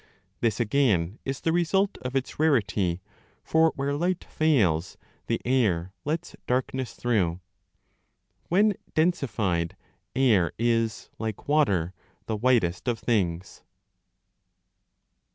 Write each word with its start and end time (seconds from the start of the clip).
This 0.39 0.59
again 0.59 1.19
is 1.25 1.41
the 1.41 1.51
result 1.51 1.99
of 1.99 2.15
its 2.15 2.39
rarity, 2.39 3.03
for 3.43 3.71
where 3.75 3.93
light 3.93 4.23
fails 4.23 4.97
the 5.27 5.39
air 5.45 5.93
lets 6.05 6.35
darkness 6.47 6.95
through. 6.95 7.39
5 8.45 8.45
When 8.49 8.73
densified, 8.95 9.73
air 10.15 10.53
is, 10.57 11.11
like 11.19 11.47
water, 11.47 11.93
the 12.25 12.35
whitest 12.35 12.87
of 12.87 12.97
things. 12.97 13.61